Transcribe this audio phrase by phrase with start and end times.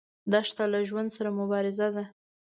[0.31, 2.03] دښته له ژوند سره مبارزه ده.